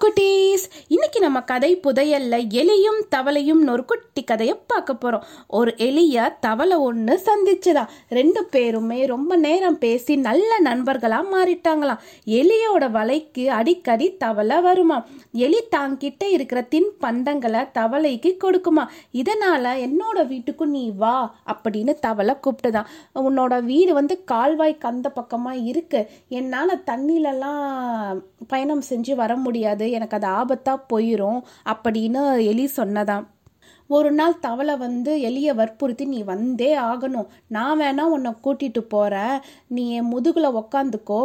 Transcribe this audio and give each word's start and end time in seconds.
குட்டீஸ் 0.00 0.10
இன்னைக்கு 0.12 0.41
நம்ம 1.32 1.46
கதை 1.46 1.80
புதையல்ல 1.80 2.46
எலியும் 2.48 3.02
தவளையும் 3.16 3.70
ஒரு 3.70 3.84
குட்டி 3.84 4.24
கதையை 4.24 4.56
பார்க்க 4.66 4.94
போகிறோம் 4.94 5.24
ஒரு 5.46 5.74
எலிய 5.78 6.28
தவளை 6.40 6.76
ஒன்று 6.76 7.20
சந்திச்சுதான் 7.24 7.88
ரெண்டு 8.08 8.44
பேருமே 8.44 9.06
ரொம்ப 9.06 9.36
நேரம் 9.36 9.78
பேசி 9.78 10.16
நல்ல 10.16 10.58
நண்பர்களாக 10.58 11.28
மாறிட்டாங்களாம். 11.30 11.98
எலியோட 12.26 12.90
வலைக்கு 12.90 13.46
அடிக்கடி 13.46 14.16
தவளை 14.16 14.60
வருமா? 14.60 15.06
எலி 15.32 15.60
தாங்கிட்ட 15.76 16.24
இருக்கிற 16.24 16.60
தின் 16.60 16.90
பண்டங்களை 17.00 17.68
தவளைக்கு 17.78 18.36
கொடுக்குமா? 18.44 18.86
இதனால் 19.10 19.64
என்னோட 19.64 20.26
வீட்டுக்கு 20.26 20.66
நீ 20.66 20.92
வா 20.96 21.34
அப்படின்னு 21.46 21.94
தவளை 21.94 22.34
கூப்பிட்டுதான். 22.34 22.86
உன்னோட 23.14 23.62
வீடு 23.62 23.94
வந்து 23.94 24.24
கால்வாய் 24.24 24.78
கந்த 24.78 25.10
பக்கமாக 25.10 25.56
இருக்கு. 25.56 26.10
என்னால் 26.28 26.82
தண்ணியிலலாம் 26.86 28.20
பயணம் 28.48 28.82
செஞ்சு 28.88 29.14
வர 29.14 29.36
முடியாது. 29.36 29.90
எனக்கு 29.90 30.18
அது 30.22 30.28
ஆபத்தாக 30.28 30.80
போயிடும் 30.92 31.20
அப்படின்னு 31.72 32.24
எலி 32.46 32.66
சொன்னதாம். 32.76 33.26
ஒரு 33.96 34.10
நாள் 34.18 34.38
தவளை 34.44 34.74
வந்து 34.76 35.12
எலியை 35.28 35.52
வற்புறுத்தி 35.54 36.04
நீ 36.04 36.22
வந்தே 36.22 36.68
ஆகணும். 36.78 37.26
நான் 37.46 37.80
வேணா 37.80 38.04
உன்னை 38.14 38.32
கூட்டிட்டு 38.44 38.80
போகிறேன் 38.92 39.34
நீ 39.66 39.82
என் 39.90 40.10
முதுகில் 40.12 40.54
உக்காந்துக்கோ. 40.60 41.20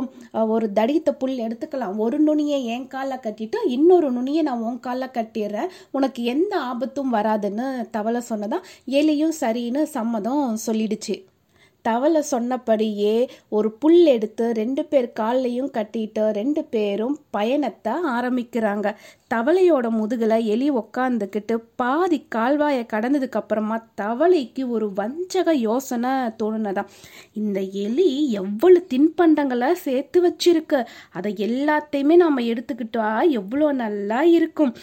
ஒரு 0.53 0.65
தடித்த 0.73 1.13
புல் 1.13 1.37
எடுத்துக்கலாம். 1.37 1.95
ஒரு 2.05 2.19
நுனியை 2.19 2.59
என் 2.65 2.87
காலில் 2.87 3.23
கட்டிட்டு 3.25 3.61
இன்னொரு 3.67 4.11
நுனியை 4.11 4.43
நான் 4.49 4.65
உன் 4.69 4.79
காலில் 4.79 5.15
கட்டிடுறேன். 5.17 5.71
உனக்கு 5.91 6.23
எந்த 6.33 6.53
ஆபத்தும் 6.71 7.13
வராதுன்னு 7.13 7.67
தவளை 7.89 8.21
சொன்னதான் 8.29 8.67
எலியும் 8.99 9.37
சரின்னு 9.41 9.83
சம்மதம் 9.97 10.57
சொல்லிடுச்சு. 10.67 11.17
தவளை 11.87 12.21
சொன்னபடியே 12.33 13.15
ஒரு 13.57 13.69
புல் 13.81 14.01
எடுத்து 14.15 14.45
ரெண்டு 14.61 14.83
பேர் 14.91 15.07
கால்லையும் 15.19 15.71
கட்டிட்டு 15.77 16.23
ரெண்டு 16.39 16.61
பேரும் 16.73 17.15
பயணத்தை 17.37 17.93
ஆரம்பிக்கிறாங்க. 18.17 18.87
தவளையோட 19.33 19.87
முதுகில் 19.97 20.35
எலி 20.53 20.67
உக்காந்துக்கிட்டு 20.81 21.55
பாதி 21.81 22.19
கால்வாயை 22.35 22.83
கடந்ததுக்கு 22.93 23.39
அப்புறமா 23.39 23.77
தவளைக்கு 24.01 24.63
ஒரு 24.75 24.87
வஞ்சக 24.99 25.53
யோசனை 25.67 26.11
தோணுனதான் 26.41 26.91
இந்த 27.39 27.59
எலி 27.85 28.07
எவ்வளவு 28.41 28.87
தின்பண்டங்களை 28.93 29.69
சேர்த்து 29.85 30.17
வச்சிருக்கு? 30.27 30.79
அதை 31.17 31.31
எல்லாத்தையுமே 31.47 32.15
நம்ம 32.23 32.45
எடுத்துக்கிட்டா 32.51 33.07
எவ்வளோ 33.39 33.67
நல்லா 33.83 34.21
இருக்கும்? 34.37 34.73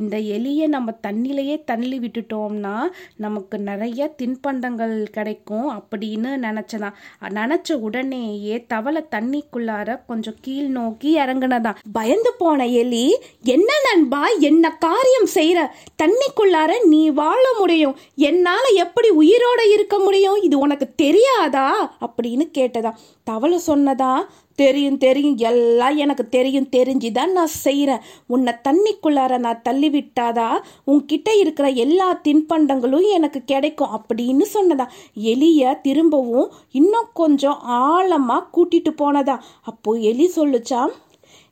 இந்த 0.00 0.16
எலியை 0.36 0.68
நம்ம 0.76 0.94
தண்ணிலேயே 1.06 1.56
தள்ளி 1.70 1.98
விட்டுட்டோம்னா 2.04 2.76
நமக்கு 3.24 3.58
நிறைய 3.70 4.10
தின்பண்டங்கள் 4.22 4.96
கிடைக்கும். 5.16 5.68
அப்படின்னு 5.84 6.32
நினைச்சதான் 6.42 6.92
நினைச்ச 7.28 7.72
உடனேயே 7.72 8.64
தவளை 8.66 9.04
தண்ணிக்குள்ளார 9.10 10.00
கொஞ்சம் 10.06 10.34
கீழ் 10.40 10.66
நோக்கி 10.66 11.18
இறங்கினதான் 11.18 11.74
பயந்து 11.92 12.34
போன 12.38 12.66
எலி 12.66 13.16
என்ன 13.42 13.72
நண்பா 13.92 14.26
என்ன 14.40 14.78
காரியம் 14.80 15.28
செய்யற 15.34 15.66
தண்ணிக்குள்ளார 16.02 16.84
நீ 16.84 17.10
வாழ 17.10 17.54
முடியும். 17.58 17.96
என்னால 18.16 18.68
எப்படி 18.68 19.10
உயிரோட 19.10 19.72
இருக்க 19.72 19.98
முடியும்? 19.98 20.42
இது 20.42 20.58
உனக்கு 20.58 20.88
தெரியாதா? 20.96 21.96
அப்படின்னு 22.00 22.50
கேட்டதா 22.58 22.92
தவளை 23.24 23.60
சொன்னதா 23.66 24.24
தெரியும் 24.54 24.98
தெரியும். 24.98 25.36
எல்லாம் 25.50 25.96
எனக்கு 25.96 26.24
தெரியும் 26.28 26.68
தெரிஞ்சு 26.76 27.08
தான் 27.12 27.32
நான் 27.32 27.54
செய்கிறேன் 27.64 28.04
உன்னை 28.26 28.52
தண்ணிக்குள்ளார 28.68 29.38
நான் 29.38 29.62
தள்ளி 29.62 29.88
விட்டாதா 29.90 30.48
உன்கிட்ட 30.92 31.30
இருக்கிற 31.42 31.68
எல்லா 31.84 32.08
தின்பண்டங்களும் 32.28 33.06
எனக்கு 33.18 33.42
கிடைக்கும் 33.44 33.94
அப்படின்னு 33.98 34.46
சொன்னதா? 34.56 34.86
எலிய 35.32 35.80
திரும்பவும் 35.86 36.50
இன்னும் 36.80 37.08
கொஞ்சம் 37.14 37.58
ஆழமாக 37.84 38.48
கூட்டிட்டு 38.56 38.92
போனதா? 39.02 39.38
அப்போது 39.62 40.02
எலி 40.02 40.28
சொல்லுச்சாம் 40.36 40.94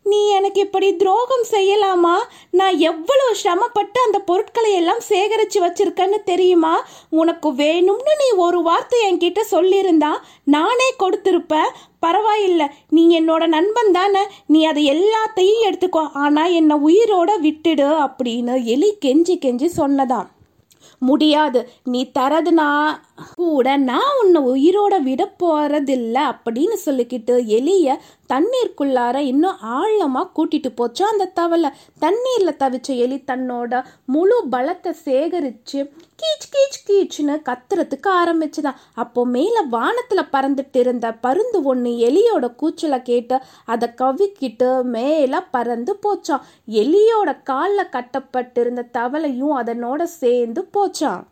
நீ 0.06 0.28
எனக்கு 0.28 0.60
இப்படி 0.60 0.96
துரோகம் 0.96 1.44
செய்யலாமா? 1.50 2.14
நான் 2.50 2.78
எவ்வளோ 2.78 3.26
சிரமப்பட்டு 3.32 3.98
அந்த 4.02 4.18
பொருட்களை 4.18 4.72
எல்லாம் 4.72 5.00
சேகரித்து 5.00 5.58
வச்சிருக்கேன்னு 5.66 6.18
தெரியுமா? 6.24 6.72
உனக்கு 7.08 7.50
வேணும்னு 7.52 8.14
நீ 8.22 8.28
ஒரு 8.36 8.62
வார்த்தை 8.62 9.00
என்கிட்ட 9.08 9.40
சொல்லியிருந்தா 9.50 10.12
நானே 10.44 10.88
கொடுத்துருப்பேன். 10.98 11.72
பரவாயில்ல 12.06 12.62
நீ 12.88 13.20
என்னோட 13.20 13.46
நண்பன் 13.46 13.92
தானே. 13.92 14.24
நீ 14.46 14.64
அதை 14.64 14.84
எல்லாத்தையும் 14.90 15.64
எடுத்துக்கோ. 15.68 16.04
ஆனால் 16.12 16.52
என்னை 16.52 16.76
உயிரோட 16.84 17.32
விட்டுடு 17.40 17.88
அப்படின்னு 18.06 18.64
எலி 18.64 18.92
கெஞ்சி 19.04 19.36
கெஞ்சி 19.46 19.70
சொன்னதாம். 19.76 20.28
முடியாது 20.98 21.60
நீ 21.84 22.00
தரதுனா 22.18 22.66
கூட 23.34 23.76
நான் 23.76 24.18
உன்னை 24.22 24.40
உயிரோட 24.42 24.94
விட 25.02 25.22
போறதில்ல 25.42 26.16
அப்படின்னு 26.32 26.76
சொல்லிக்கிட்டு 26.86 27.34
எலிய 27.58 27.96
தண்ணீருக்குள்ளார 28.32 29.16
இன்னும் 29.24 29.60
ஆழமாக 29.74 30.32
கூட்டிட்டு 30.36 30.70
போச்சா 30.76 31.04
அந்த 31.04 31.30
தவளை. 31.34 31.70
தண்ணீரில் 31.98 32.58
தவிச்ச 32.58 32.96
எலி 32.96 33.18
தன்னோட 33.26 33.72
முழு 34.06 34.38
பலத்தை 34.50 34.92
சேகரித்து 35.04 35.80
கீச் 36.16 36.46
கீச் 36.50 36.78
கீச்சுன்னு 36.86 37.36
கத்துறதுக்கு 37.42 38.08
ஆரம்பிச்சுதான் 38.12 38.80
அப்போ 38.94 39.24
மேலே 39.26 39.62
வானத்தில் 39.70 40.30
பறந்துட்டு 40.32 40.78
இருந்த 40.80 41.06
பருந்து 41.24 41.58
ஒன்று 41.62 41.90
எலியோட 42.08 42.48
கூச்சலை 42.54 43.02
கேட்டு 43.02 43.38
அதை 43.66 43.88
கவிக்கிட்டு 43.96 44.70
மேலே 44.90 45.40
பறந்து 45.50 45.94
போச்சான் 46.04 46.46
எலியோட 46.82 47.32
காலில் 47.42 47.92
கட்டப்பட்டிருந்த 47.92 48.88
தவளையும் 48.92 49.58
அதனோட 49.60 50.02
சேர்ந்து 50.18 50.62
போச்சான் 50.74 51.22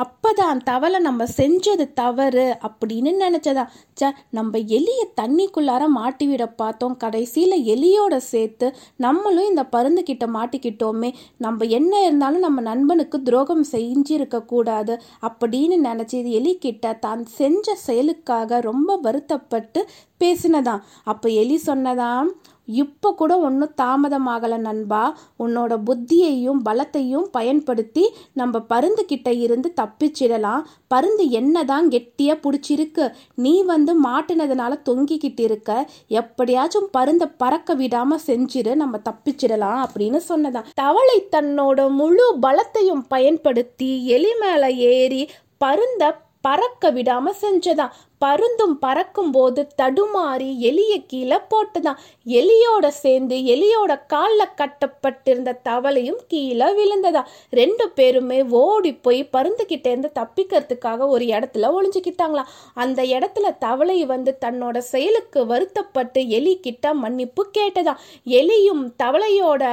அப்பதான் 0.00 0.60
தவளை 0.64 0.98
நம்ம 1.00 1.22
செஞ்சது 1.36 1.84
தவறு 1.92 2.44
அப்படின்னு 2.62 3.10
நினச்சதா? 3.20 3.64
ச 4.00 4.10
நம்ம 4.30 4.58
எலியை 4.58 5.06
தண்ணிக்குள்ளார 5.20 5.86
மாட்டி 5.88 6.26
விட 6.26 6.44
பார்த்தோம். 6.46 6.96
கடைசியில் 6.96 7.56
எலியோட 7.64 8.16
சேர்த்து 8.16 8.66
நம்மளும் 8.96 9.48
இந்த 9.48 9.64
பருந்து 9.66 10.02
கிட்ட 10.02 10.26
மாட்டிக்கிட்டோமே. 10.26 11.10
நம்ம 11.38 11.64
என்ன 11.64 12.02
இருந்தாலும் 12.02 12.40
நம்ம 12.40 12.60
நண்பனுக்கு 12.60 13.22
துரோகம் 13.22 13.64
செஞ்சிருக்க 13.72 14.44
கூடாது 14.44 14.96
அப்படின்னு 15.22 15.78
நினச்சி 15.88 16.14
இது 16.14 16.32
எலி 16.32 16.54
கிட்ட 16.58 16.92
தான் 16.92 17.24
செஞ்ச 17.24 17.74
செயலுக்காக 17.86 18.60
ரொம்ப 18.60 18.98
வருத்தப்பட்டு 19.02 19.82
பேசினதான் 20.20 20.82
அப்போ 21.04 21.28
எலி 21.28 21.60
சொன்னதாம் 21.66 22.30
இப்போ 22.70 23.12
கூட 23.12 23.38
ஒன்றும் 23.38 23.74
தாமதமாகலை 23.76 24.56
நண்பா. 24.56 25.16
உன்னோட 25.38 25.72
புத்தியையும் 25.86 26.60
பலத்தையும் 26.64 27.26
பயன்படுத்தி 27.30 28.04
நம்ம 28.32 28.60
பருந்து 28.60 29.04
கிட்ட 29.04 29.32
இருந்து 29.32 29.72
தப்பிச்சிடலாம். 29.80 30.62
பருந்து 30.88 31.30
என்னதான் 31.30 31.88
கெட்டியா 31.88 32.34
பிடிச்சிருக்கு. 32.42 33.12
நீ 33.34 33.62
வந்து 33.62 33.94
மாட்டினதுனால 34.02 34.78
தொங்கிக்கிட்டு 34.88 35.40
இருக்க 35.40 35.88
எப்படியாச்சும் 36.08 36.88
பருந்த 36.92 37.28
பறக்க 37.28 37.74
விடாம 37.74 38.18
செஞ்சிரு 38.26 38.74
நம்ம 38.74 38.98
தப்பிச்சிடலாம் 39.10 39.84
அப்படின்னு 39.84 40.20
சொன்னதான். 40.28 40.68
தவளை 40.74 41.28
தன்னோட 41.36 41.90
முழு 41.90 42.26
பலத்தையும் 42.42 43.04
பயன்படுத்தி 43.08 44.06
எலி 44.06 44.34
மேல 44.40 44.70
ஏறி 44.70 45.28
பருந்த 45.58 46.04
பறக்க 46.40 46.92
விடாம 46.92 47.32
செஞ்சதாம் 47.40 47.96
பருந்தும் 48.24 48.74
பறக்கும் 48.80 49.30
போது 49.30 49.66
தடுமாறி 49.82 50.48
எலிய 50.68 50.94
கீழே 51.06 51.38
போட்டதான். 51.52 52.00
எலியோட 52.26 52.86
சேர்ந்து 52.88 53.36
எலியோட 53.36 53.92
காலில் 54.06 54.54
கட்டப்பட்டிருந்த 54.54 55.60
தவளையும் 55.68 56.18
கீழே 56.28 56.66
விழுந்ததா 56.78 57.22
ரெண்டு 57.50 57.88
பேருமே 57.88 58.42
ஓடி 58.42 58.92
போய் 58.94 59.24
பருந்து 59.24 59.66
இருந்து 59.68 60.10
தப்பிக்கிறதுக்காக 60.20 61.08
ஒரு 61.08 61.24
இடத்துல 61.24 61.70
ஒளிஞ்சுக்கிட்டாங்களாம். 61.76 62.50
அந்த 62.74 63.02
இடத்துல 63.02 63.58
தவளை 63.58 64.04
வந்து 64.04 64.38
தன்னோட 64.44 64.78
செயலுக்கு 64.78 65.46
வருத்தப்பட்டு 65.46 66.28
எலி 66.28 66.60
கிட்ட 66.60 66.94
மன்னிப்பு 66.94 67.44
கேட்டதா 67.58 67.94
எலியும் 68.26 68.84
தவளையோட 69.02 69.64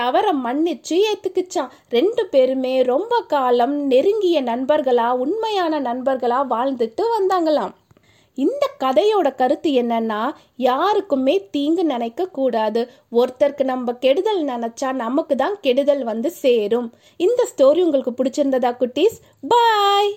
தவற 0.00 0.26
மன்னிச்சு 0.44 0.96
ஏத்துக்குச்சான். 1.10 1.74
ரெண்டு 1.96 2.22
பேருமே 2.34 2.74
ரொம்ப 2.92 3.14
காலம் 3.34 3.76
நெருங்கிய 3.92 4.38
நண்பர்களா 4.52 5.10
உண்மையான 5.24 5.80
நண்பர்களா 5.90 6.40
வாழ்ந்துட்டு 6.54 7.04
வந்தாங்களாம். 7.16 7.74
இந்த 8.38 8.64
கதையோட 8.82 9.28
கருத்து 9.40 9.70
என்னன்னா 9.80 10.20
யாருக்குமே 10.68 11.34
தீங்கு 11.54 11.84
நினைக்க 11.84 12.26
கூடாது. 12.36 12.82
ஒருத்தருக்கு 13.18 13.64
நம்ம 13.72 13.92
கெடுதல் 14.04 14.42
நினைச்சா 14.52 14.90
நமக்கு 15.02 15.34
தான் 15.42 15.56
கெடுதல் 15.64 16.04
வந்து 16.10 16.30
சேரும். 16.44 16.88
இந்த 17.26 17.48
ஸ்டோரி 17.52 17.82
உங்களுக்கு 17.86 18.14
பிடிச்சிருந்ததா 18.20 18.72
குட்டீஸ்? 18.82 19.18
பாய் 19.52 20.12